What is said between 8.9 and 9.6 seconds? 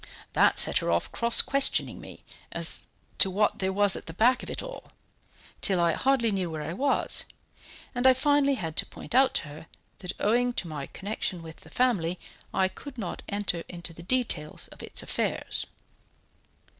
out to